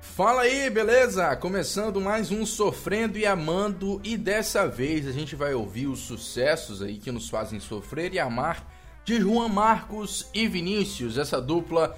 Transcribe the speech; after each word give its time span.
Fala 0.00 0.42
aí, 0.42 0.70
beleza? 0.70 1.34
Começando 1.36 2.00
mais 2.00 2.30
um 2.30 2.46
Sofrendo 2.46 3.18
e 3.18 3.26
Amando 3.26 4.00
e 4.04 4.16
dessa 4.16 4.66
vez 4.66 5.08
a 5.08 5.12
gente 5.12 5.34
vai 5.34 5.54
ouvir 5.54 5.88
os 5.88 5.98
sucessos 5.98 6.80
aí 6.80 6.98
que 6.98 7.10
nos 7.10 7.28
fazem 7.28 7.58
sofrer 7.58 8.14
e 8.14 8.18
amar 8.18 8.64
de 9.04 9.20
Juan 9.20 9.48
Marcos 9.48 10.28
e 10.32 10.46
Vinícius, 10.46 11.18
essa 11.18 11.40
dupla 11.40 11.96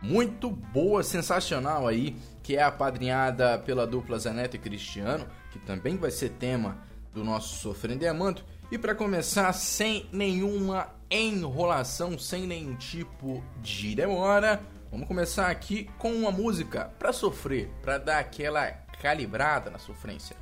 muito 0.00 0.50
boa, 0.50 1.02
sensacional 1.02 1.86
aí, 1.86 2.16
que 2.42 2.56
é 2.56 2.62
apadrinhada 2.62 3.58
pela 3.58 3.86
dupla 3.86 4.18
Zaneto 4.18 4.56
e 4.56 4.58
Cristiano, 4.58 5.26
que 5.50 5.58
também 5.58 5.96
vai 5.96 6.10
ser 6.10 6.30
tema 6.30 6.78
do 7.12 7.22
nosso 7.22 7.60
Sofrendo 7.60 8.02
e 8.02 8.08
Amando. 8.08 8.42
E 8.70 8.78
para 8.78 8.94
começar, 8.94 9.52
sem 9.52 10.06
nenhuma 10.10 10.88
enrolação, 11.10 12.18
sem 12.18 12.46
nenhum 12.46 12.74
tipo 12.74 13.44
de 13.60 13.94
demora, 13.94 14.62
Vamos 14.92 15.08
começar 15.08 15.48
aqui 15.48 15.88
com 15.96 16.12
uma 16.12 16.30
música 16.30 16.92
para 16.98 17.14
sofrer, 17.14 17.72
para 17.80 17.96
dar 17.96 18.18
aquela 18.18 18.66
calibrada 19.00 19.70
na 19.70 19.78
sofrência. 19.78 20.36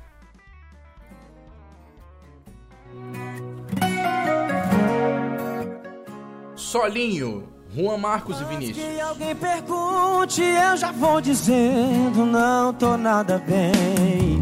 Solinho, 6.53 7.47
Juan 7.73 7.97
Marcos 7.97 8.41
e 8.41 8.43
Vinícius. 8.43 8.77
Que 8.77 8.99
alguém 8.99 9.33
pergunte, 9.33 10.41
eu 10.41 10.75
já 10.75 10.91
vou 10.91 11.21
dizendo, 11.21 12.25
não 12.25 12.73
tô 12.73 12.97
nada 12.97 13.37
bem. 13.37 14.37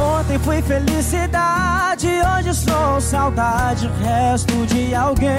Ontem 0.00 0.38
foi 0.38 0.62
felicidade, 0.62 2.06
hoje 2.06 2.54
sou 2.54 3.00
saudade, 3.00 3.88
resto 3.88 4.64
de 4.68 4.94
alguém. 4.94 5.34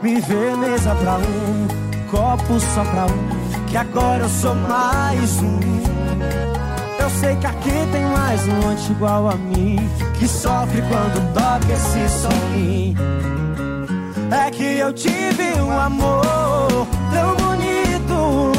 Me 0.00 0.20
vê 0.20 0.54
mesa 0.54 0.94
pra 0.94 1.16
um 1.16 1.83
copo 2.10 2.58
só 2.60 2.84
pra 2.84 3.06
um, 3.06 3.66
que 3.66 3.76
agora 3.76 4.24
eu 4.24 4.28
sou 4.28 4.54
mais 4.54 5.40
um. 5.42 5.60
Eu 6.98 7.10
sei 7.10 7.36
que 7.36 7.46
aqui 7.46 7.88
tem 7.92 8.04
mais 8.04 8.46
um 8.48 8.68
antes 8.68 8.88
igual 8.88 9.28
a 9.28 9.34
mim, 9.34 9.76
que 10.18 10.26
sofre 10.26 10.82
quando 10.82 11.32
toca 11.34 11.72
esse 11.72 12.08
solinho. 12.08 12.98
É 14.30 14.50
que 14.50 14.78
eu 14.78 14.92
tive 14.92 15.52
um 15.60 15.78
amor 15.78 16.86
tão 17.12 17.36
bonito, 17.36 18.52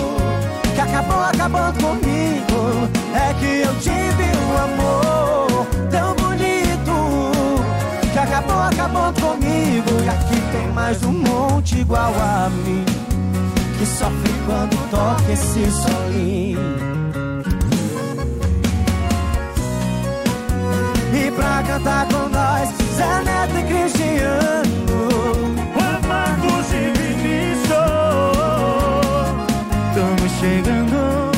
que 0.73 0.81
acabou 0.81 1.21
acabando 1.23 1.81
comigo. 1.81 2.89
É 3.13 3.33
que 3.33 3.67
eu 3.67 3.73
tive 3.79 4.37
um 4.37 4.57
amor 4.63 5.67
tão 5.89 6.15
bonito, 6.15 7.31
que 8.13 8.19
acabou 8.19 8.61
acabando 8.61 9.19
comigo. 9.19 10.03
E 10.03 10.09
aqui 10.09 10.41
tem 10.51 10.71
mais 10.71 11.03
um 11.03 11.13
monte 11.13 11.79
igual 11.79 12.13
a 12.13 12.49
mim 12.49 12.94
que 13.85 13.91
sofre 13.91 14.33
quando 14.47 14.75
toca 14.89 15.31
esse 15.31 15.71
solinho. 15.71 16.59
E 21.13 21.31
pra 21.31 21.63
cantar 21.63 22.07
com 22.07 22.29
nós, 22.29 22.69
Zé 22.95 23.23
Neto 23.23 23.57
e 23.59 23.63
Cristiano, 23.63 25.09
Juan 25.73 25.99
Marcos 26.07 26.67
e 26.73 26.91
Vinícius, 26.97 27.75
estamos 29.89 30.31
chegando. 30.39 31.31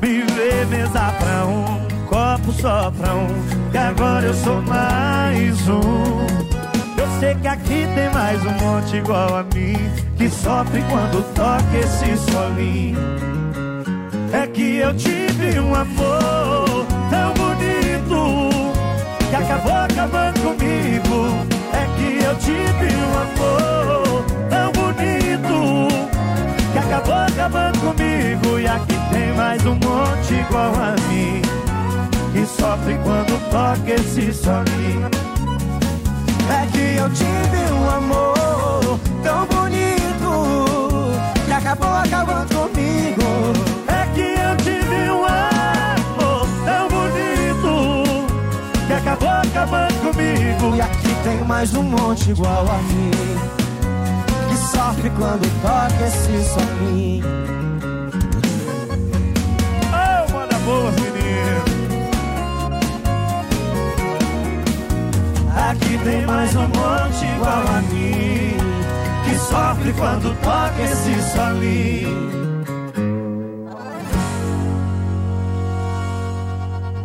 Viver 0.00 0.66
mesa 0.68 1.12
pra 1.18 1.46
um, 1.46 2.06
copo 2.06 2.52
só 2.52 2.90
pra 2.92 3.14
um, 3.14 3.70
que 3.70 3.78
agora 3.78 4.26
eu 4.26 4.34
sou 4.34 4.62
mais 4.62 5.68
um. 5.68 6.51
Sei 7.22 7.36
que 7.36 7.46
aqui 7.46 7.86
tem 7.94 8.10
mais 8.12 8.44
um 8.44 8.50
monte 8.50 8.96
igual 8.96 9.36
a 9.36 9.44
mim 9.44 9.76
Que 10.16 10.28
sofre 10.28 10.82
quando 10.90 11.22
toca 11.34 11.78
esse 11.78 12.16
solinho. 12.32 12.98
É 14.32 14.44
que 14.48 14.78
eu 14.78 14.92
tive 14.96 15.60
um 15.60 15.72
amor 15.72 16.84
tão 17.10 17.32
bonito 17.34 18.50
Que 19.30 19.36
acabou 19.36 19.72
acabando 19.72 20.40
comigo. 20.40 21.46
É 21.72 21.86
que 21.96 22.24
eu 22.24 22.36
tive 22.38 22.92
um 22.96 23.14
amor 23.20 24.24
tão 24.50 24.72
bonito 24.72 25.88
Que 26.72 26.78
acabou 26.80 27.14
acabando 27.14 27.78
comigo. 27.78 28.58
E 28.58 28.66
aqui 28.66 28.98
tem 29.12 29.32
mais 29.34 29.64
um 29.64 29.74
monte 29.74 30.34
igual 30.34 30.72
a 30.74 30.96
mim 31.08 31.40
Que 32.32 32.44
sofre 32.46 32.98
quando 33.04 33.40
toca 33.48 33.92
esse 33.92 34.32
solinho 34.32 35.32
é 36.50 36.66
que 36.66 36.96
eu 36.98 37.08
tive 37.10 37.72
um 37.72 37.90
amor 37.90 38.98
tão 39.22 39.46
bonito 39.46 41.12
que 41.44 41.52
acabou 41.52 41.88
acabando 41.88 42.54
comigo. 42.54 43.22
É 43.88 44.06
que 44.14 44.20
eu 44.20 44.56
tive 44.56 45.10
um 45.10 45.24
amor 45.24 46.46
tão 46.64 46.88
bonito 46.88 48.34
que 48.86 48.92
acabou 48.92 49.28
acabando 49.28 49.94
comigo. 50.00 50.76
E 50.76 50.80
aqui 50.80 51.14
tem 51.24 51.44
mais 51.44 51.74
um 51.74 51.82
monte 51.82 52.30
igual 52.30 52.66
a 52.68 52.78
mim 52.78 53.10
que 54.48 54.56
sofre 54.56 55.10
quando 55.10 55.48
toca 55.62 56.06
esse 56.06 56.44
solinho. 56.50 57.51
Tem 66.04 66.26
mais 66.26 66.54
um 66.56 66.62
monte 66.62 67.24
igual 67.36 67.66
a 67.66 67.82
mim 67.82 68.56
Que 69.24 69.38
sofre 69.38 69.92
quando 69.92 70.34
toca 70.40 70.82
esse 70.82 71.32
solinho 71.32 72.32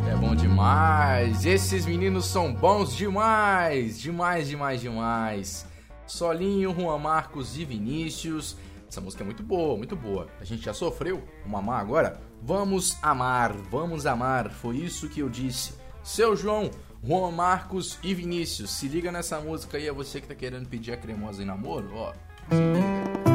É 0.10 0.16
bom 0.16 0.36
demais! 0.36 1.46
Esses 1.46 1.86
meninos 1.86 2.26
são 2.26 2.54
bons 2.54 2.96
demais! 2.96 4.00
Demais, 4.00 4.48
demais, 4.48 4.82
demais! 4.82 5.66
Solinho, 6.08 6.74
Juan 6.74 6.98
Marcos 6.98 7.58
e 7.58 7.66
Vinícius. 7.66 8.56
Essa 8.90 9.02
música 9.02 9.24
é 9.24 9.26
muito 9.26 9.44
boa, 9.44 9.76
muito 9.76 9.96
boa. 9.96 10.28
A 10.40 10.46
gente 10.46 10.64
já 10.64 10.74
sofreu, 10.74 11.22
vamos 11.44 11.60
amar 11.60 11.82
agora? 11.82 12.22
Vamos 12.42 12.98
amar, 13.02 13.52
vamos 13.70 14.06
amar. 14.06 14.50
Foi 14.50 14.78
isso 14.78 15.10
que 15.10 15.20
eu 15.20 15.28
disse. 15.28 15.74
Seu 16.02 16.38
João, 16.38 16.72
Juan 17.04 17.32
Marcos 17.32 17.98
e 18.04 18.14
Vinícius. 18.14 18.72
Se 18.72 18.88
liga 18.88 19.12
nessa 19.12 19.40
música 19.40 19.78
aí, 19.78 19.88
é 19.88 19.92
você 19.92 20.22
que 20.22 20.28
tá 20.28 20.36
querendo 20.36 20.68
pedir 20.68 20.94
a 20.94 20.98
cremosa 20.98 21.42
em 21.42 21.46
namoro, 21.46 21.90
ó. 21.94 22.14
Se 22.50 22.56
liga. 22.56 23.28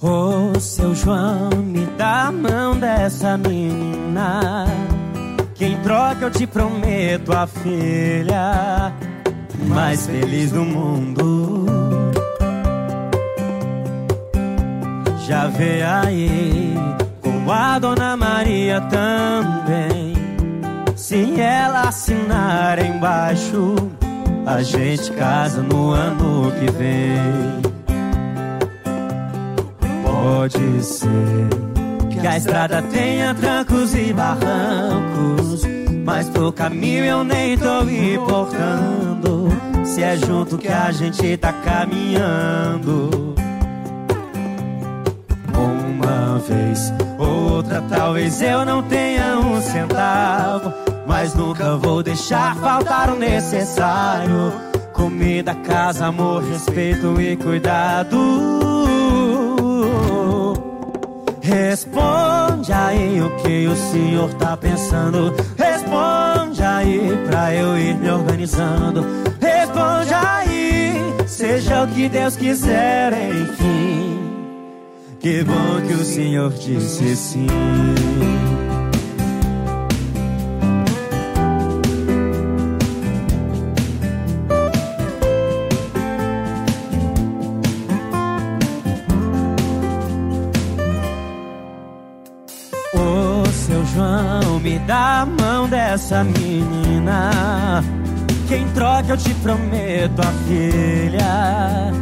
Ô 0.00 0.52
oh, 0.54 0.60
seu 0.60 0.94
João, 0.94 1.50
me 1.50 1.84
dá 1.98 2.28
a 2.28 2.32
mão 2.32 2.78
dessa 2.78 3.36
menina. 3.36 4.77
Troca 5.88 6.26
eu 6.26 6.30
te 6.30 6.46
prometo 6.46 7.32
a 7.32 7.46
filha 7.46 8.92
mais 9.68 10.06
feliz 10.06 10.52
do 10.52 10.62
mundo. 10.62 11.64
Já 15.26 15.46
vê 15.46 15.82
aí 15.82 16.74
com 17.22 17.50
a 17.50 17.78
Dona 17.78 18.18
Maria 18.18 18.82
também. 18.82 20.12
Se 20.94 21.40
ela 21.40 21.88
assinar 21.88 22.78
embaixo, 22.84 23.74
a 24.44 24.62
gente 24.62 25.10
casa 25.12 25.62
no 25.62 25.92
ano 25.92 26.52
que 26.52 26.70
vem. 26.70 27.62
Pode 30.04 30.84
ser 30.84 31.77
que 32.18 32.26
a 32.26 32.36
estrada 32.36 32.82
tenha 32.82 33.34
trancos 33.34 33.94
e 33.94 34.12
barrancos, 34.12 35.62
mas 36.04 36.28
pro 36.28 36.52
caminho 36.52 37.04
eu 37.04 37.24
nem 37.24 37.56
tô 37.56 37.82
importando. 37.82 39.48
Se 39.84 40.02
é 40.02 40.16
junto 40.16 40.58
que 40.58 40.68
a 40.68 40.90
gente 40.90 41.36
tá 41.36 41.52
caminhando. 41.52 43.34
Uma 45.54 46.38
vez, 46.40 46.92
outra 47.18 47.82
talvez 47.88 48.42
eu 48.42 48.64
não 48.64 48.82
tenha 48.82 49.38
um 49.38 49.60
centavo, 49.60 50.72
mas 51.06 51.34
nunca 51.34 51.76
vou 51.76 52.02
deixar 52.02 52.56
faltar 52.56 53.10
o 53.10 53.16
necessário. 53.16 54.52
Comida, 54.92 55.54
casa, 55.54 56.06
amor, 56.06 56.42
respeito 56.42 57.20
e 57.20 57.36
cuidado. 57.36 58.87
Responde 61.48 62.70
aí 62.74 63.22
o 63.22 63.34
que 63.36 63.66
o 63.66 63.74
senhor 63.74 64.34
tá 64.34 64.54
pensando. 64.54 65.34
Responde 65.56 66.62
aí 66.62 67.18
pra 67.26 67.54
eu 67.54 67.78
ir 67.78 67.96
me 67.96 68.10
organizando. 68.10 69.02
Responde 69.40 70.12
aí, 70.12 71.00
seja 71.26 71.84
o 71.84 71.88
que 71.88 72.06
Deus 72.06 72.36
quiser, 72.36 73.14
enfim. 73.32 74.18
Que 75.18 75.42
bom 75.42 75.80
que 75.86 75.94
o 75.94 76.04
Senhor 76.04 76.52
disse 76.52 77.16
sim. 77.16 77.46
Mão 95.98 96.08
dessa 96.08 96.22
menina. 96.22 97.82
Quem 98.46 98.66
troca 98.68 99.10
eu 99.10 99.16
te 99.16 99.34
prometo 99.34 100.20
a 100.20 100.32
filha 100.46 101.92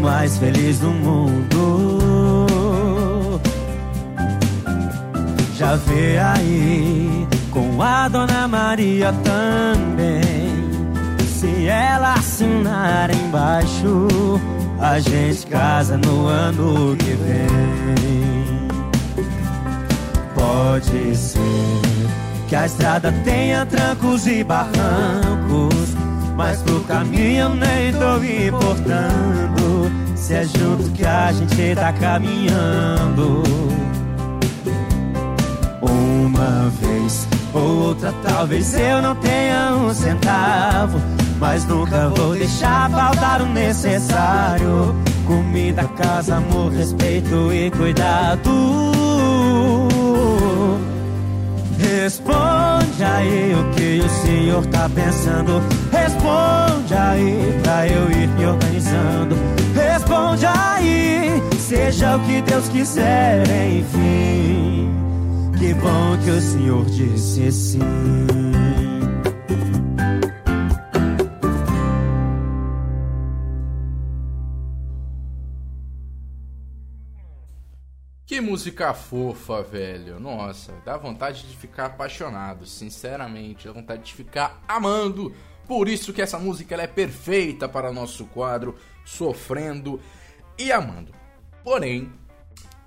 mais 0.00 0.36
feliz 0.38 0.78
do 0.78 0.90
mundo. 0.90 2.10
Já 5.56 5.76
vê 5.76 6.18
aí 6.18 7.26
com 7.50 7.82
a 7.82 8.08
Dona 8.08 8.46
Maria 8.46 9.12
também. 9.24 10.50
Se 11.26 11.66
ela 11.66 12.14
assinar 12.14 13.10
embaixo, 13.10 14.08
a 14.78 14.98
gente 15.00 15.46
casa 15.46 15.96
no 15.96 16.26
ano 16.26 16.96
que 16.96 17.12
vem. 17.14 18.70
Pode 20.34 21.16
ser 21.16 21.89
que 22.50 22.56
a 22.56 22.66
estrada 22.66 23.12
tenha 23.22 23.64
trancos 23.64 24.26
e 24.26 24.42
barrancos, 24.42 25.94
mas 26.36 26.60
pro 26.62 26.80
caminho 26.80 27.42
eu 27.42 27.54
nem 27.54 27.92
tô 27.92 28.16
importando. 28.16 29.88
Se 30.16 30.34
é 30.34 30.42
junto 30.42 30.90
que 30.90 31.06
a 31.06 31.30
gente 31.30 31.76
tá 31.76 31.92
caminhando. 31.92 33.44
Uma 35.80 36.68
vez 36.70 37.28
ou 37.54 37.86
outra, 37.86 38.12
talvez 38.24 38.74
eu 38.74 39.00
não 39.00 39.14
tenha 39.14 39.72
um 39.76 39.94
centavo. 39.94 41.00
Mas 41.38 41.64
nunca 41.66 42.08
vou 42.08 42.34
deixar 42.34 42.90
faltar 42.90 43.42
o 43.42 43.46
necessário: 43.46 44.96
comida, 45.24 45.84
casa, 45.96 46.38
amor, 46.38 46.72
respeito 46.72 47.52
e 47.52 47.70
cuidado. 47.70 49.09
Responde 51.80 53.02
aí 53.02 53.54
o 53.54 53.74
que 53.74 54.00
o 54.04 54.08
senhor 54.08 54.66
tá 54.66 54.88
pensando. 54.88 55.62
Responde 55.90 56.94
aí 56.94 57.58
pra 57.62 57.88
eu 57.88 58.10
ir 58.10 58.28
me 58.28 58.46
organizando. 58.46 59.36
Responde 59.74 60.46
aí, 60.46 61.42
seja 61.58 62.16
o 62.16 62.20
que 62.20 62.42
Deus 62.42 62.68
quiser, 62.68 63.42
enfim. 63.48 64.90
Que 65.58 65.74
bom 65.74 66.16
que 66.22 66.30
o 66.30 66.40
senhor 66.40 66.84
disse 66.84 67.50
sim. 67.50 67.80
Que 78.40 78.46
música 78.46 78.94
fofa, 78.94 79.62
velho. 79.62 80.18
Nossa, 80.18 80.72
dá 80.82 80.96
vontade 80.96 81.46
de 81.46 81.54
ficar 81.54 81.84
apaixonado, 81.84 82.64
sinceramente. 82.64 83.66
Dá 83.66 83.72
vontade 83.74 84.02
de 84.02 84.14
ficar 84.14 84.62
amando. 84.66 85.34
Por 85.68 85.90
isso 85.90 86.10
que 86.10 86.22
essa 86.22 86.38
música 86.38 86.74
é 86.74 86.86
perfeita 86.86 87.68
para 87.68 87.92
nosso 87.92 88.24
quadro 88.24 88.78
Sofrendo 89.04 90.00
e 90.58 90.72
Amando. 90.72 91.12
Porém, 91.62 92.10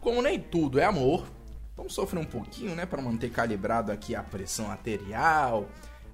como 0.02 0.24
nem 0.24 0.40
tudo 0.40 0.80
é 0.80 0.86
amor, 0.86 1.28
vamos 1.78 1.94
sofrer 1.94 2.20
um 2.20 2.26
pouquinho, 2.26 2.74
né, 2.74 2.88
para 2.88 3.00
manter 3.00 3.30
calibrado 3.30 3.92
aqui 3.92 4.16
a 4.16 4.24
pressão 4.24 4.72
arterial 4.72 5.70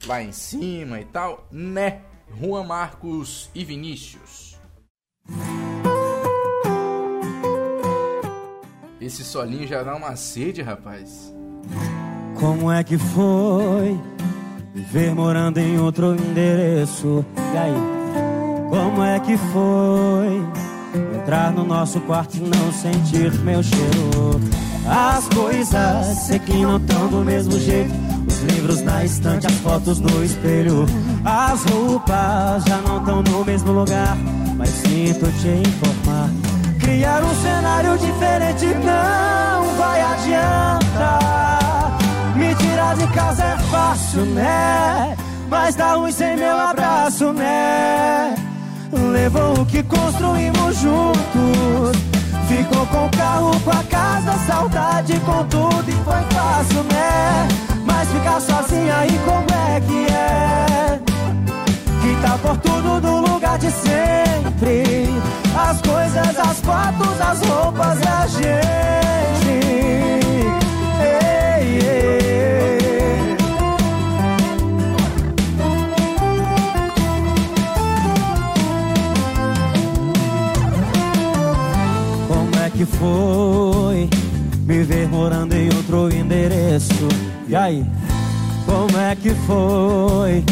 lá 0.06 0.22
em 0.22 0.34
cima 0.34 1.00
e 1.00 1.06
tal, 1.06 1.48
né? 1.50 2.02
Juan 2.38 2.66
Marcos 2.66 3.50
e 3.56 3.64
Vinícius. 3.64 4.60
Esse 9.02 9.24
solinho 9.24 9.66
já 9.66 9.82
dá 9.82 9.96
uma 9.96 10.16
sede, 10.18 10.62
rapaz. 10.62 11.34
Como 12.38 12.70
é 12.70 12.84
que 12.84 12.98
foi 12.98 13.98
viver 14.76 15.16
morando 15.16 15.58
em 15.58 15.80
outro 15.80 16.16
endereço? 16.16 17.26
E 17.54 17.58
aí? 17.58 17.74
Como 18.70 19.02
é 19.02 19.18
que 19.22 19.38
foi 19.38 21.18
entrar 21.18 21.54
no 21.54 21.64
nosso 21.64 22.02
quarto 22.02 22.36
e 22.36 22.42
não 22.42 22.74
sentir 22.74 23.32
meu 23.40 23.64
cheiro? 23.64 24.42
As 24.86 25.30
coisas 25.30 26.18
sei 26.18 26.40
que 26.40 26.58
não 26.58 26.76
estão 26.76 27.08
do 27.08 27.24
mesmo 27.24 27.58
jeito. 27.58 27.94
Os 28.28 28.40
livros 28.54 28.82
na 28.82 29.06
estante, 29.06 29.48
as 29.48 29.54
fotos 29.60 30.02
no 30.02 30.26
espelho. 30.26 30.86
As 31.24 31.64
roupas 31.64 32.66
já 32.66 32.82
não 32.82 33.00
estão 33.00 33.24
no 33.24 33.46
mesmo 33.46 33.72
lugar. 33.72 34.18
Mas 34.58 34.70
sinto 34.70 35.26
te 35.40 35.48
informar. 35.48 36.49
Criar 36.80 37.24
um 37.24 37.36
cenário 37.42 37.98
diferente 37.98 38.66
não 38.66 39.76
vai 39.76 40.02
adiantar. 40.02 41.98
Me 42.36 42.56
tirar 42.56 42.96
de 42.96 43.08
casa 43.08 43.44
é 43.44 43.58
fácil, 43.70 44.26
né? 44.26 45.16
Mas 45.50 45.76
dá 45.76 45.94
ruim 45.94 46.12
sem 46.12 46.38
meu 46.38 46.58
abraço, 46.58 47.34
né? 47.34 48.36
Levou 48.92 49.62
o 49.62 49.66
que 49.66 49.84
construímos 49.84 50.78
juntos. 50.78 51.98
Ficou 52.48 52.86
com 52.88 53.06
o 53.06 53.10
carro, 53.12 53.60
com 53.60 53.72
a 53.72 53.84
casa, 53.84 54.34
saudade, 54.48 55.20
com 55.20 55.46
tudo 55.46 55.88
e 55.88 55.92
foi 56.04 56.24
fácil, 56.36 56.84
né? 56.84 57.48
Mas 57.86 58.10
ficar 58.10 58.40
sozinha 58.42 58.98
aí 58.98 59.20
como 59.26 59.46
é 59.76 59.82
que 59.82 60.12
é? 60.12 61.09
Tá 62.22 62.38
por 62.38 62.58
tudo 62.58 63.00
no 63.02 63.22
lugar 63.22 63.58
de 63.58 63.72
sempre. 63.72 65.08
As 65.56 65.82
coisas, 65.82 66.38
as 66.38 66.60
fotos, 66.60 67.22
as 67.22 67.42
roupas, 67.42 67.98
a 68.06 68.28
gente. 68.28 69.50
Ei, 71.02 71.80
ei. 71.80 73.38
Como 82.28 82.56
é 82.64 82.70
que 82.70 82.86
foi 82.86 84.10
me 84.66 84.84
ver 84.84 85.08
morando 85.08 85.54
em 85.54 85.70
outro 85.74 86.14
endereço? 86.14 87.08
E 87.48 87.56
aí? 87.56 87.86
Como 88.66 88.98
é 89.00 89.16
que 89.16 89.32
foi 89.48 90.44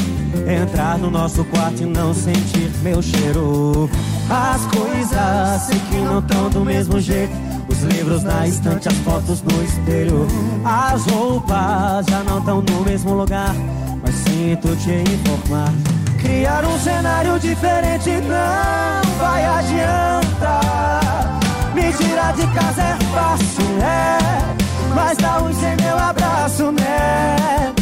entrar 0.47 0.97
no 0.97 1.11
nosso 1.11 1.43
quarto 1.45 1.83
e 1.83 1.85
não 1.85 2.13
sentir 2.13 2.71
meu 2.81 3.01
cheiro? 3.01 3.89
As 4.29 4.65
coisas 4.65 5.61
sei 5.67 5.79
que 5.79 5.97
não 5.97 6.19
estão 6.19 6.49
do 6.49 6.61
mesmo 6.61 6.99
jeito. 6.99 7.33
Os 7.69 7.81
livros 7.83 8.23
na 8.23 8.47
estante, 8.47 8.87
as 8.87 8.95
fotos 8.99 9.41
no 9.41 9.63
espelho. 9.63 10.27
As 10.63 11.05
roupas 11.05 12.05
já 12.09 12.23
não 12.23 12.39
estão 12.39 12.61
no 12.61 12.81
mesmo 12.81 13.13
lugar. 13.13 13.53
Mas 14.01 14.15
sinto 14.15 14.75
te 14.77 14.91
informar. 14.91 15.71
Criar 16.19 16.65
um 16.65 16.79
cenário 16.79 17.39
diferente 17.39 18.09
não 18.09 19.11
vai 19.19 19.45
adiantar. 19.45 21.39
Me 21.73 21.91
tirar 21.93 22.33
de 22.33 22.47
casa 22.47 22.81
é 22.81 22.97
fácil, 23.13 23.65
né? 23.79 24.17
Mas 24.95 25.17
dá 25.17 25.41
um 25.43 25.53
sem 25.53 25.75
meu 25.75 25.97
abraço, 25.97 26.71
né? 26.71 27.73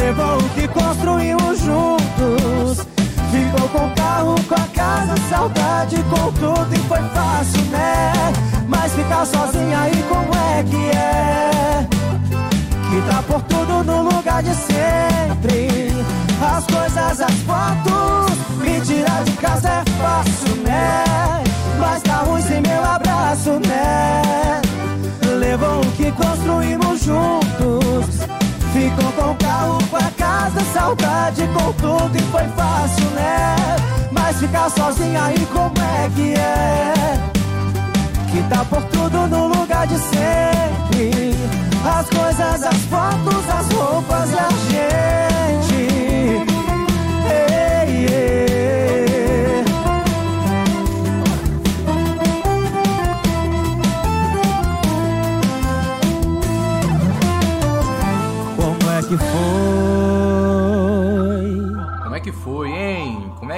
Levou 0.00 0.38
o 0.38 0.48
que 0.54 0.66
construímos 0.68 1.60
juntos. 1.60 2.86
Ficou 3.30 3.68
com 3.68 3.86
o 3.86 3.94
carro, 3.94 4.34
com 4.48 4.54
a 4.54 4.66
casa, 4.74 5.14
saudade, 5.28 5.96
com 6.04 6.32
tudo 6.32 6.74
e 6.74 6.78
foi 6.88 7.02
fácil, 7.10 7.62
né? 7.66 8.12
Mas 8.66 8.92
ficar 8.94 9.26
sozinha 9.26 9.78
aí 9.78 10.04
como 10.08 10.34
é 10.34 10.64
que 10.64 10.96
é? 10.96 11.86
Que 12.88 13.10
tá 13.10 13.22
por 13.28 13.42
tudo 13.42 13.84
no 13.84 14.02
lugar 14.04 14.42
de 14.42 14.54
sempre. 14.54 15.68
As 16.42 16.64
coisas, 16.64 17.20
as 17.20 17.34
fotos, 17.42 18.38
me 18.64 18.80
tirar 18.80 19.22
de 19.24 19.32
casa 19.32 19.68
é 19.68 19.84
fácil, 20.00 20.56
né? 20.62 21.04
Mas 21.78 22.02
tá 22.02 22.16
ruim 22.26 22.42
sem 22.42 22.62
meu 22.62 22.84
abraço, 22.84 23.50
né? 23.68 24.62
Levou 25.38 25.82
o 25.82 25.92
que 25.92 26.10
construímos 26.12 27.02
juntos. 27.04 28.30
Ficou 28.72 29.12
com 29.12 29.32
o 29.32 29.34
carro, 29.34 29.69
saudade, 31.30 31.48
com 31.54 31.72
tudo 31.72 32.16
e 32.16 32.22
foi 32.30 32.46
fácil, 32.48 33.04
né? 33.10 33.56
Mas 34.10 34.38
ficar 34.38 34.70
sozinha 34.70 35.24
aí 35.24 35.46
como 35.52 35.74
é 35.78 36.10
que 36.14 36.34
é? 36.34 36.94
Que 38.30 38.42
tá 38.48 38.64
por 38.64 38.82
tudo 38.84 39.26
no 39.28 39.48
lugar 39.48 39.86
de 39.86 39.98
sempre. 39.98 41.34
As 41.84 42.08
coisas, 42.10 42.62
as 42.62 42.82
fotos, 42.84 43.48
as 43.48 43.72
roupas 43.72 44.30
e 44.30 44.38
a 44.38 44.48
gente. 44.70 45.79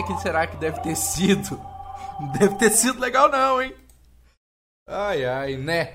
É 0.03 0.07
que 0.07 0.21
será 0.21 0.47
que 0.47 0.57
deve 0.57 0.81
ter 0.81 0.97
sido? 0.97 1.61
Deve 2.39 2.55
ter 2.57 2.71
sido 2.71 3.01
legal 3.01 3.29
não, 3.31 3.61
hein? 3.61 3.75
Ai, 4.87 5.25
ai, 5.25 5.57
né? 5.57 5.95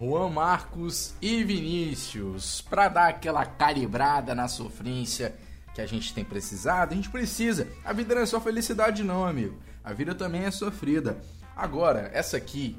Juan 0.00 0.28
Marcos 0.30 1.14
e 1.20 1.44
Vinícius, 1.44 2.60
para 2.62 2.88
dar 2.88 3.08
aquela 3.08 3.44
calibrada 3.44 4.34
na 4.34 4.48
sofrência 4.48 5.36
que 5.74 5.80
a 5.80 5.86
gente 5.86 6.14
tem 6.14 6.24
precisado, 6.24 6.92
a 6.92 6.94
gente 6.96 7.10
precisa. 7.10 7.68
A 7.84 7.92
vida 7.92 8.14
não 8.14 8.22
é 8.22 8.26
só 8.26 8.40
felicidade 8.40 9.04
não, 9.04 9.26
amigo. 9.26 9.58
A 9.84 9.92
vida 9.92 10.14
também 10.14 10.44
é 10.44 10.50
sofrida. 10.50 11.18
Agora, 11.54 12.10
essa 12.12 12.36
aqui, 12.36 12.76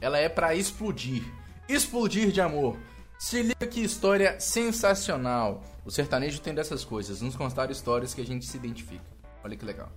ela 0.00 0.18
é 0.18 0.28
para 0.28 0.54
explodir. 0.54 1.22
Explodir 1.68 2.32
de 2.32 2.40
amor. 2.40 2.76
Se 3.18 3.42
liga 3.42 3.66
que 3.66 3.80
história 3.80 4.38
sensacional. 4.40 5.62
O 5.84 5.90
sertanejo 5.90 6.40
tem 6.40 6.54
dessas 6.54 6.84
coisas, 6.84 7.20
nos 7.20 7.36
contar 7.36 7.70
histórias 7.70 8.14
que 8.14 8.20
a 8.20 8.26
gente 8.26 8.46
se 8.46 8.56
identifica. 8.56 9.13
Olha 9.44 9.56
que 9.56 9.64
legal. 9.64 9.88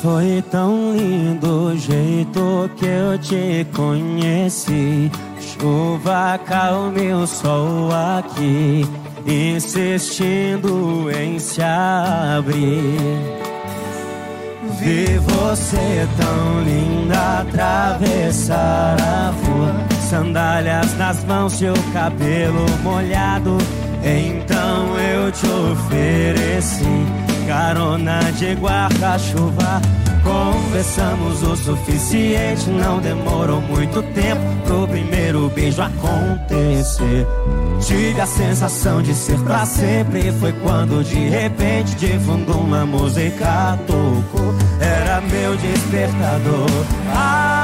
Foi 0.00 0.44
tão 0.50 0.94
lindo 0.94 1.68
o 1.68 1.76
jeito 1.78 2.70
que 2.76 2.84
eu 2.86 3.18
te 3.18 3.66
conheci. 3.74 5.10
Chuva 5.40 6.38
calme 6.44 7.12
o 7.14 7.26
sol 7.26 7.90
aqui, 7.90 8.86
insistindo 9.26 11.10
em 11.10 11.38
se 11.38 11.62
abrir. 11.62 13.44
Vi 14.78 15.16
você 15.18 16.06
tão 16.18 16.62
linda 16.62 17.40
atravessar 17.40 18.96
a 19.00 19.30
rua, 19.30 19.93
sandálias 20.14 20.96
nas 20.96 21.24
mãos, 21.24 21.54
seu 21.54 21.74
cabelo 21.92 22.64
molhado. 22.84 23.58
Então 24.04 24.96
eu 24.96 25.32
te 25.32 25.46
ofereci 25.46 27.06
carona 27.48 28.20
de 28.38 28.54
guarda-chuva. 28.54 29.82
Conversamos 30.22 31.42
o 31.42 31.56
suficiente, 31.56 32.70
não 32.70 33.00
demorou 33.00 33.60
muito 33.60 34.02
tempo 34.14 34.40
pro 34.64 34.86
primeiro 34.86 35.50
beijo 35.50 35.82
acontecer. 35.82 37.26
Tive 37.80 38.20
a 38.20 38.26
sensação 38.26 39.02
de 39.02 39.14
ser 39.14 39.38
pra 39.40 39.66
sempre. 39.66 40.30
Foi 40.32 40.52
quando 40.52 41.02
de 41.02 41.28
repente, 41.28 41.96
de 41.96 42.18
fundo, 42.20 42.52
uma 42.52 42.86
música 42.86 43.76
tocou. 43.86 44.54
Era 44.80 45.20
meu 45.22 45.56
despertador. 45.56 46.70
Acordei 47.12 47.63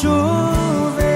chover. 0.00 1.06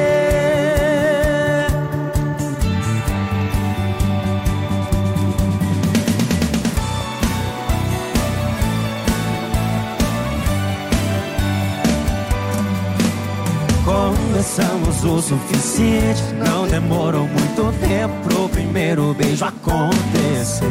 Conversamos 13.84 15.04
o 15.04 15.20
suficiente, 15.20 16.22
não 16.38 16.66
demorou 16.66 17.26
muito 17.28 17.72
tempo 17.86 18.14
pro 18.22 18.48
primeiro 18.48 19.12
beijo 19.14 19.44
acontecer. 19.44 20.64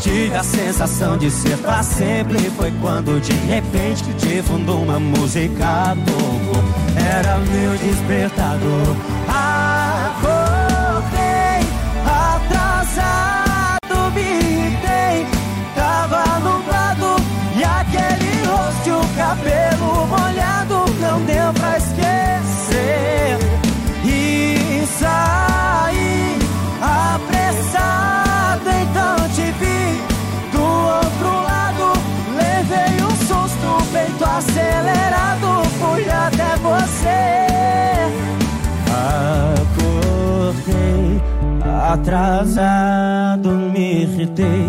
Tive 0.00 0.34
a 0.34 0.44
sensação 0.44 1.16
de 1.16 1.30
ser 1.30 1.56
pra 1.58 1.82
sempre. 1.82 2.38
Foi 2.50 2.70
quando 2.80 3.20
de 3.20 3.32
repente 3.32 4.04
de 4.04 4.42
fundo 4.42 4.76
uma 4.76 5.00
música 5.00 5.96
tocou. 6.04 6.83
Era 7.06 7.38
meu 7.38 7.76
despertador. 7.78 8.96
Acordei 9.28 9.73
atrasado, 41.94 43.50
me 43.50 44.02
irritei. 44.02 44.68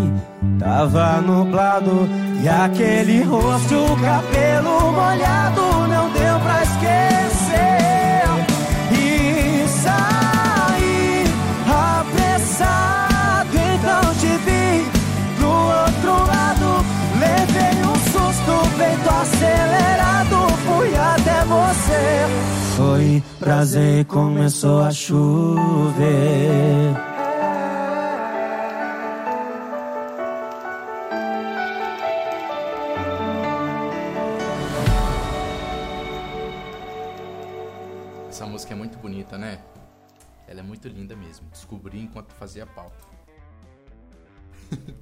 Tava 0.60 1.22
nublado 1.22 2.08
e 2.41 2.48
aquele 2.48 3.24
rosto, 3.24 3.75
o 3.75 3.98
cabelo 4.00 4.91
molhado, 4.91 5.88
não 5.88 6.10
deu 6.12 6.39
pra 6.39 6.63
esquecer. 6.63 8.25
E 8.91 9.65
saí 9.67 11.24
apressado, 11.67 13.58
então 13.74 14.13
te 14.15 14.38
vi 14.46 14.86
do 15.39 15.50
outro 15.50 16.13
lado. 16.27 16.86
Levei 17.20 17.75
um 17.84 17.96
susto, 18.12 18.53
peito 18.77 19.10
acelerado, 19.10 20.38
fui 20.65 20.91
até 20.96 21.44
você. 21.46 22.03
Foi 22.77 23.24
prazer 23.39 24.05
começou 24.05 24.82
a 24.84 24.91
chover. 24.91 25.96
Música 38.65 38.74
é 38.74 38.75
muito 38.75 38.98
bonita, 38.98 39.38
né? 39.38 39.62
Ela 40.48 40.62
é 40.62 40.63
muito 40.63 40.88
linda 40.88 41.15
mesmo. 41.15 41.48
Descobri 41.51 42.01
enquanto 42.01 42.31
fazia 42.34 42.63
a 42.63 42.67
pauta. 42.67 42.98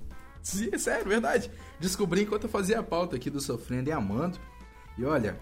Sim, 0.44 0.70
é 0.74 0.78
sério, 0.78 1.08
verdade. 1.08 1.50
Descobri 1.80 2.24
enquanto 2.24 2.50
fazia 2.50 2.80
a 2.80 2.84
pauta 2.84 3.16
aqui 3.16 3.30
do 3.30 3.40
Sofrendo 3.40 3.90
e 3.90 3.94
Amando. 3.94 4.38
E 4.98 5.06
olha, 5.06 5.40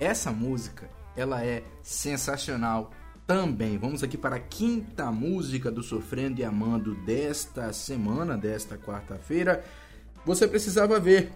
essa 0.00 0.32
música, 0.32 0.88
ela 1.14 1.44
é 1.44 1.62
sensacional 1.82 2.90
também. 3.26 3.76
Vamos 3.76 4.02
aqui 4.02 4.16
para 4.16 4.36
a 4.36 4.40
quinta 4.40 5.10
música 5.10 5.70
do 5.70 5.82
Sofrendo 5.82 6.40
e 6.40 6.44
Amando 6.44 6.94
desta 6.94 7.70
semana, 7.74 8.36
desta 8.38 8.78
quarta-feira. 8.78 9.62
Você 10.24 10.48
precisava 10.48 10.98
ver. 10.98 11.30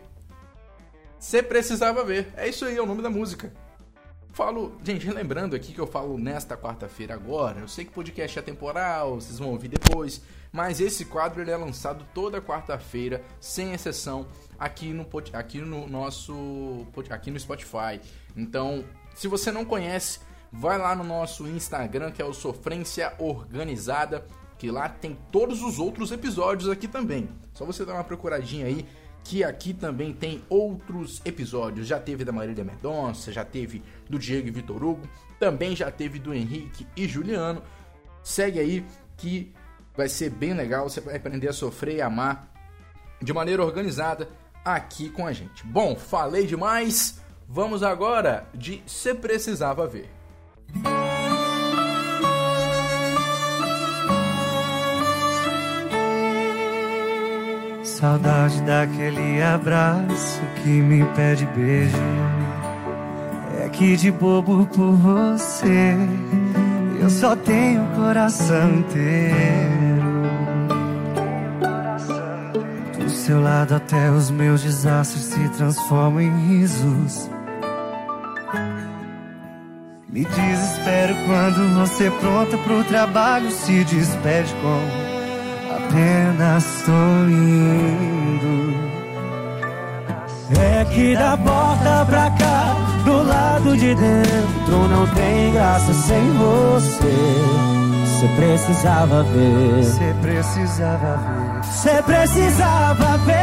Você 1.19 1.43
precisava 1.43 2.03
ver. 2.05 2.33
É 2.37 2.49
isso 2.49 2.65
aí, 2.65 2.77
é 2.77 2.83
o 2.83 2.87
nome 2.87 3.03
da 3.03 3.11
música. 3.11 3.53
Falo, 4.33 4.73
gente, 4.83 5.11
lembrando 5.11 5.55
aqui 5.55 5.75
que 5.75 5.79
eu 5.79 5.87
falo 5.87 6.17
nesta 6.17 6.57
quarta-feira 6.57 7.13
agora. 7.13 7.61
Eu 7.61 7.69
sei 7.69 7.85
que 7.85 7.91
podcast 7.91 8.39
é 8.39 8.41
temporal, 8.41 9.17
vocês 9.17 9.39
vão 9.39 9.51
ouvir 9.51 9.69
depois, 9.69 10.23
mas 10.51 10.81
esse 10.81 11.05
quadro 11.05 11.43
ele 11.43 11.51
é 11.51 11.57
lançado 11.57 12.07
toda 12.15 12.41
quarta-feira, 12.41 13.23
sem 13.39 13.75
exceção, 13.75 14.27
aqui 14.59 14.91
no 14.91 15.07
aqui 15.35 15.59
no 15.59 15.87
nosso 15.87 16.87
aqui 17.11 17.31
no 17.31 17.39
Spotify. 17.39 18.01
Então, 18.35 18.83
se 19.15 19.29
você 19.29 19.53
não 19.53 19.67
conhece, 19.67 20.21
vai 20.51 20.79
lá 20.79 20.97
no 20.97 21.05
nosso 21.05 21.47
Instagram, 21.47 22.11
que 22.11 22.23
é 22.23 22.25
o 22.25 22.33
Sofrência 22.33 23.13
Organizada, 23.19 24.27
que 24.57 24.71
lá 24.71 24.89
tem 24.89 25.15
todos 25.31 25.63
os 25.63 25.79
outros 25.79 26.11
episódios 26.11 26.71
aqui 26.71 26.89
também. 26.89 27.29
Só 27.53 27.67
você 27.67 27.85
dar 27.85 27.93
uma 27.93 28.05
procuradinha 28.05 28.65
aí 28.65 28.87
que 29.25 29.45
aqui 29.45 29.73
também 29.73 30.13
tem 30.13 30.43
outros 30.49 31.21
episódios. 31.25 31.87
Já 31.87 31.99
teve 31.99 32.25
da 32.25 32.33
Marília 32.33 32.65
Mendonça, 32.65 33.33
já 33.33 33.45
teve 33.45 33.83
do 34.09 34.19
Diego 34.19 34.49
e 34.49 34.51
Vitor 34.51 34.83
Hugo, 34.83 35.09
também 35.39 35.75
já 35.77 35.91
teve 35.91 36.19
do 36.19 36.35
Henrique 36.35 36.87
e 36.97 37.07
Juliano. 37.07 37.63
Segue 38.23 38.59
aí 38.59 38.85
que 39.17 39.53
vai 39.97 40.09
ser 40.09 40.31
bem 40.31 40.55
legal, 40.55 40.89
você 40.89 41.01
vai 41.01 41.17
aprender 41.17 41.49
a 41.49 41.53
sofrer 41.53 41.97
e 41.97 42.03
amar 42.03 42.51
de 43.21 43.33
maneira 43.33 43.65
organizada 43.65 44.29
aqui 44.65 45.09
com 45.11 45.27
a 45.27 45.33
gente. 45.33 45.65
Bom, 45.67 45.97
falei 45.97 46.47
demais, 46.47 47.23
Vamos 47.55 47.83
agora 47.83 48.47
de 48.55 48.83
Se 48.87 49.13
Precisava 49.15 49.87
Ver. 49.87 50.09
Saudade 58.03 58.61
daquele 58.63 59.41
abraço 59.41 60.41
que 60.61 60.69
me 60.71 61.05
pede 61.15 61.47
beijo. 61.55 61.97
É 63.65 63.69
que 63.69 63.97
de 63.97 64.11
bobo 64.11 64.67
por 64.67 64.97
você 64.97 65.97
eu 67.01 67.09
só 67.09 67.37
tenho 67.37 67.87
coração 67.95 68.75
inteiro. 68.75 70.03
Do 72.99 73.09
seu 73.09 73.41
lado 73.41 73.77
até 73.77 74.11
os 74.11 74.33
meus 74.33 74.65
desastres 74.65 75.23
se 75.23 75.49
transformam 75.51 76.23
em 76.23 76.49
risos. 76.49 77.31
Me 80.09 80.25
desespero 80.25 81.15
quando 81.25 81.79
você 81.79 82.11
pronta 82.11 82.59
pro 82.59 82.83
trabalho 82.83 83.49
se 83.53 83.85
despede 83.85 84.53
com 84.55 85.12
apenas 85.93 86.65
tô 86.87 86.93
indo. 87.29 88.75
É 90.59 90.85
que 90.87 91.15
da 91.15 91.37
porta 91.37 92.07
pra 92.07 92.31
cá, 92.31 92.75
do 93.05 93.23
lado 93.23 93.77
de 93.77 93.95
dentro, 93.95 94.89
não 94.89 95.07
tem 95.09 95.53
graça 95.53 95.93
sem 95.93 96.31
você. 96.33 97.13
Você 98.05 98.29
precisava 98.37 99.23
ver. 99.25 99.85
Você 99.85 100.15
precisava 100.21 101.17
ver. 101.17 101.65
Você 101.65 102.03
precisava 102.03 103.19
ver. 103.19 103.43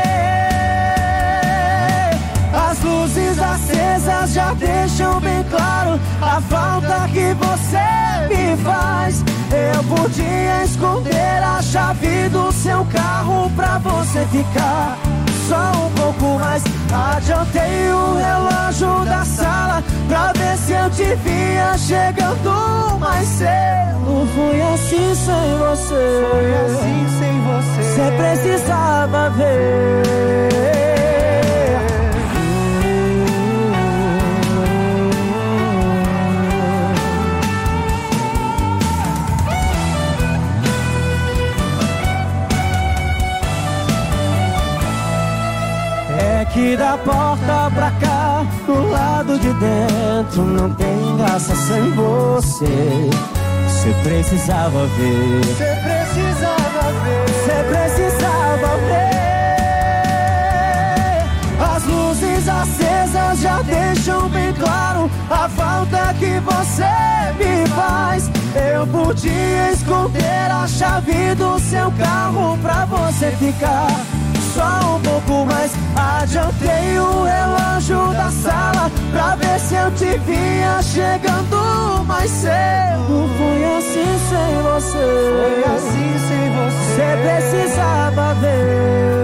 As 2.54 2.82
luzes 2.84 3.40
acesas 3.40 4.34
já 4.34 4.54
deixam 4.54 5.20
bem 5.20 5.44
claro 5.50 6.00
a 6.22 6.42
falta 6.42 7.08
que 7.12 7.34
você 7.34 7.78
me 8.30 8.58
faz. 8.64 9.24
Eu 9.52 9.84
podia 9.84 10.64
esconder 10.64 11.44
a 11.44 11.62
chave 11.62 12.30
do 12.30 12.52
seu 12.52 12.86
carro 12.86 13.52
pra 13.56 13.80
você 13.80 14.26
ficar 14.26 14.98
só 15.48 15.72
um 15.86 15.92
pouco 15.92 16.40
mais. 16.40 16.64
Adiantei 16.92 17.90
o 17.92 18.16
relógio 18.16 19.06
da 19.06 19.26
sala 19.26 19.84
pra 20.08 20.32
ver 20.34 20.58
se 20.58 20.72
eu 20.72 20.90
te 20.92 21.16
via 21.16 21.78
chegando 21.78 23.00
mais 23.00 23.28
cedo. 23.28 24.28
Foi 24.36 24.62
assim 24.62 25.16
sem 25.16 25.58
você. 25.58 26.28
Foi 26.32 26.54
assim 26.66 27.06
sem 27.20 27.42
você. 27.42 27.84
Você 27.84 28.12
precisava 28.18 29.30
ver. 29.32 30.09
De 49.50 49.60
dentro, 49.60 50.44
não 50.44 50.70
tem 50.72 51.18
graça 51.18 51.56
sem 51.56 51.92
você. 51.92 53.10
Você 53.68 53.94
precisava 54.04 54.86
ver. 54.88 55.46
Você 55.46 55.76
precisava 55.84 56.92
ver. 57.04 57.30
Você 57.30 57.64
precisava 57.70 58.78
ver. 58.88 59.20
As 61.76 61.84
luzes 61.86 62.48
acesas 62.48 63.40
já 63.40 63.62
deixam 63.62 64.30
bem 64.30 64.54
claro 64.54 65.10
a 65.30 65.50
falta 65.50 66.14
que 66.20 66.40
você 66.40 66.84
me 67.38 67.68
faz. 67.70 68.30
Eu 68.74 68.88
podia 68.88 69.72
esconder 69.72 70.52
a 70.52 70.68
chave 70.68 71.36
do 71.36 71.60
seu 71.60 71.92
carro 71.92 72.58
pra 72.62 72.86
você 72.86 73.32
ficar 73.32 74.19
só 74.60 74.96
um 74.96 75.02
pouco 75.02 75.46
mais. 75.46 75.72
Adiantei 75.96 77.00
o 77.00 77.24
relógio 77.24 78.12
da 78.14 78.30
sala 78.30 78.92
pra 79.12 79.36
ver 79.36 79.60
se 79.60 79.76
eu 79.76 79.92
te 79.92 80.18
via 80.20 80.82
chegando 80.82 82.04
mais 82.06 82.30
cedo. 82.30 83.30
Foi 83.38 83.64
assim 83.78 84.12
sem 84.30 84.52
você. 84.68 85.06
Foi 85.40 85.60
assim 85.76 86.12
sem 86.28 86.46
você. 86.58 86.80
Você 86.90 87.10
precisava 87.24 88.34
ver. 88.36 89.20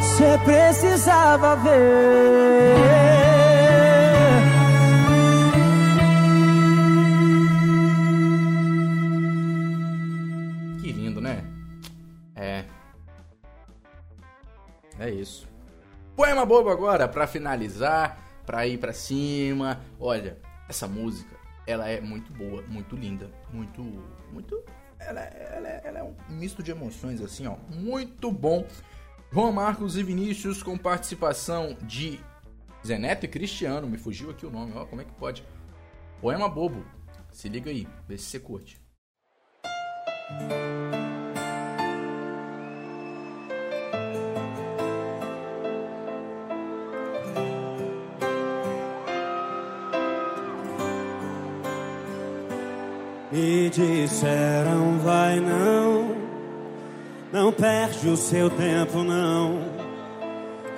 Você 0.00 0.38
precisava 0.44 1.56
ver. 1.56 3.13
É 12.36 12.64
isso. 15.10 15.48
Poema 16.16 16.46
bobo 16.46 16.70
agora, 16.70 17.08
para 17.08 17.26
finalizar, 17.26 18.18
para 18.46 18.66
ir 18.66 18.78
para 18.78 18.92
cima. 18.92 19.80
Olha, 19.98 20.38
essa 20.68 20.86
música, 20.86 21.36
ela 21.66 21.88
é 21.88 22.00
muito 22.00 22.32
boa, 22.32 22.62
muito 22.62 22.94
linda, 22.94 23.30
muito, 23.52 23.82
muito... 24.32 24.62
Ela, 24.98 25.20
ela, 25.20 25.68
ela 25.68 25.98
é 25.98 26.02
um 26.02 26.14
misto 26.28 26.62
de 26.62 26.70
emoções, 26.70 27.20
assim, 27.20 27.46
ó. 27.46 27.56
Muito 27.68 28.30
bom. 28.30 28.66
João 29.32 29.52
Marcos 29.52 29.96
e 29.96 30.02
Vinícius 30.02 30.62
com 30.62 30.78
participação 30.78 31.76
de 31.82 32.20
Zeneto 32.86 33.26
e 33.26 33.28
Cristiano. 33.28 33.88
Me 33.88 33.98
fugiu 33.98 34.30
aqui 34.30 34.46
o 34.46 34.50
nome, 34.50 34.72
ó, 34.76 34.86
como 34.86 35.02
é 35.02 35.04
que 35.04 35.12
pode? 35.12 35.44
Poema 36.20 36.48
bobo. 36.48 36.84
Se 37.32 37.48
liga 37.48 37.70
aí, 37.70 37.88
vê 38.06 38.16
se 38.16 38.24
você 38.24 38.38
curte. 38.38 38.80
Me 53.32 53.70
disseram, 53.70 54.98
vai 54.98 55.40
não, 55.40 56.16
não 57.32 57.52
perde 57.52 58.08
o 58.08 58.16
seu 58.16 58.50
tempo 58.50 59.02
não. 59.02 59.60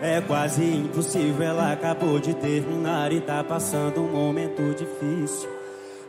É 0.01 0.21
quase 0.21 0.63
impossível, 0.63 1.43
ela 1.43 1.73
acabou 1.73 2.19
de 2.19 2.35
terminar 2.35 3.13
e 3.13 3.21
tá 3.21 3.43
passando 3.43 4.01
um 4.03 4.13
momento 4.13 4.63
difícil. 4.75 5.49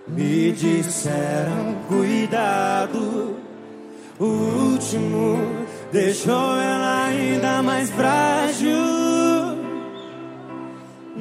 Me 0.08 0.52
disseram, 0.52 1.76
cuidado, 1.88 3.36
o 4.20 4.26
último 4.26 5.38
deixou 5.92 6.56
ela 6.58 7.06
ainda 7.06 7.62
mais 7.62 7.90
frágil. 7.90 8.78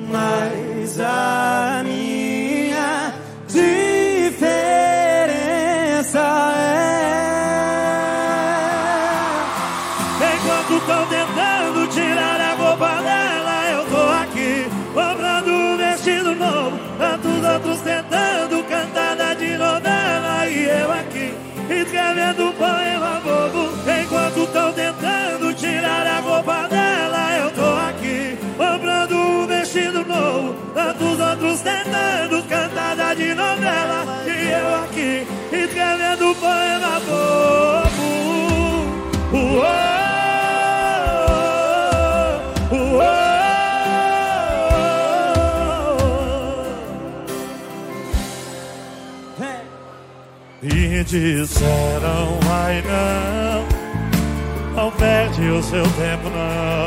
Mas 0.08 1.00
a 1.00 1.55
de 33.16 33.34
novela 33.34 34.24
e 34.26 34.50
eu 34.50 34.74
aqui 34.84 35.26
escrevendo 35.50 36.34
poema 36.36 37.00
bobo. 37.00 38.08
Uou, 39.32 39.64
uou. 42.72 43.16
Me 50.62 51.04
disseram, 51.04 52.38
ai 52.50 52.82
não, 52.82 53.64
não 54.74 54.90
perde 54.92 55.48
o 55.48 55.62
seu 55.62 55.82
tempo 55.82 56.28
não. 56.28 56.85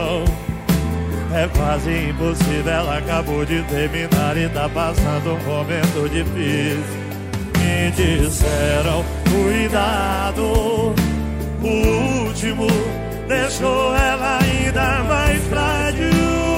É 1.31 1.47
quase 1.55 2.09
impossível, 2.09 2.71
ela 2.71 2.97
acabou 2.97 3.45
de 3.45 3.61
terminar 3.63 4.35
e 4.35 4.49
tá 4.49 4.67
passando 4.67 5.35
um 5.35 5.43
momento 5.43 6.09
difícil. 6.09 6.99
Me 7.59 7.91
disseram, 7.91 9.05
cuidado, 9.29 10.95
o 11.61 12.25
último 12.25 12.67
deixou 13.27 13.95
ela 13.95 14.39
ainda 14.41 15.03
mais 15.03 15.43
frágil. 15.45 16.48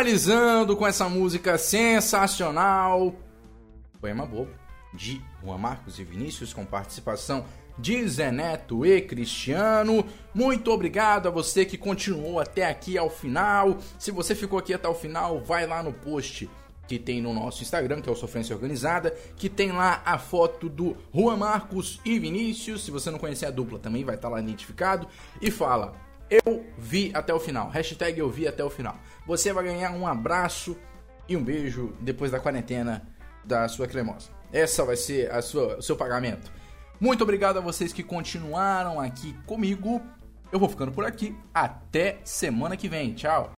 Finalizando 0.00 0.78
com 0.78 0.86
essa 0.86 1.10
música 1.10 1.58
sensacional. 1.58 3.14
Poema 4.00 4.24
Bobo, 4.24 4.50
de 4.94 5.20
Juan 5.44 5.58
Marcos 5.58 5.98
e 5.98 6.04
Vinícius, 6.04 6.54
com 6.54 6.64
participação 6.64 7.44
de 7.76 8.08
Zé 8.08 8.32
Neto 8.32 8.86
e 8.86 9.02
Cristiano. 9.02 10.02
Muito 10.32 10.72
obrigado 10.72 11.28
a 11.28 11.30
você 11.30 11.66
que 11.66 11.76
continuou 11.76 12.40
até 12.40 12.64
aqui 12.64 12.96
ao 12.96 13.10
final. 13.10 13.76
Se 13.98 14.10
você 14.10 14.34
ficou 14.34 14.58
aqui 14.58 14.72
até 14.72 14.88
o 14.88 14.94
final, 14.94 15.38
vai 15.38 15.66
lá 15.66 15.82
no 15.82 15.92
post 15.92 16.48
que 16.88 16.98
tem 16.98 17.20
no 17.20 17.34
nosso 17.34 17.62
Instagram, 17.62 18.00
que 18.00 18.08
é 18.08 18.12
o 18.12 18.16
Sofrência 18.16 18.56
Organizada, 18.56 19.14
que 19.36 19.50
tem 19.50 19.70
lá 19.70 20.00
a 20.02 20.16
foto 20.16 20.70
do 20.70 20.96
Juan 21.14 21.36
Marcos 21.36 22.00
e 22.06 22.18
Vinícius. 22.18 22.86
Se 22.86 22.90
você 22.90 23.10
não 23.10 23.18
conhecer 23.18 23.44
a 23.44 23.50
dupla, 23.50 23.78
também 23.78 24.02
vai 24.02 24.14
estar 24.14 24.30
lá 24.30 24.40
identificado. 24.40 25.06
E 25.42 25.50
fala, 25.50 25.94
eu 26.30 26.64
vi 26.78 27.10
até 27.14 27.34
o 27.34 27.40
final. 27.40 27.68
Hashtag 27.68 28.18
eu 28.18 28.30
vi 28.30 28.46
até 28.46 28.64
o 28.64 28.70
final. 28.70 28.96
Você 29.26 29.52
vai 29.52 29.64
ganhar 29.64 29.90
um 29.92 30.06
abraço 30.06 30.76
e 31.28 31.36
um 31.36 31.42
beijo 31.42 31.92
depois 32.00 32.30
da 32.30 32.40
quarentena 32.40 33.02
da 33.44 33.68
sua 33.68 33.86
cremosa. 33.86 34.28
Essa 34.52 34.84
vai 34.84 34.96
ser 34.96 35.30
a 35.30 35.42
sua, 35.42 35.78
o 35.78 35.82
seu 35.82 35.96
pagamento. 35.96 36.50
Muito 37.00 37.22
obrigado 37.22 37.56
a 37.58 37.60
vocês 37.60 37.92
que 37.92 38.02
continuaram 38.02 39.00
aqui 39.00 39.32
comigo. 39.46 40.02
Eu 40.52 40.58
vou 40.58 40.68
ficando 40.68 40.92
por 40.92 41.04
aqui. 41.04 41.36
Até 41.54 42.18
semana 42.24 42.76
que 42.76 42.88
vem. 42.88 43.14
Tchau. 43.14 43.48